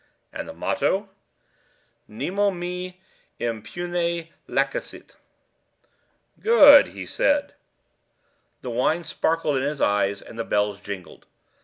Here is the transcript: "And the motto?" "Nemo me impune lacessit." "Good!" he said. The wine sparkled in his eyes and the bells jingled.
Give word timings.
"And 0.33 0.49
the 0.49 0.53
motto?" 0.53 1.09
"Nemo 2.07 2.49
me 2.49 2.99
impune 3.37 4.27
lacessit." 4.47 5.15
"Good!" 6.39 6.87
he 6.87 7.05
said. 7.05 7.53
The 8.63 8.71
wine 8.71 9.03
sparkled 9.03 9.57
in 9.57 9.63
his 9.63 9.79
eyes 9.79 10.23
and 10.23 10.39
the 10.39 10.43
bells 10.43 10.79
jingled. 10.81 11.27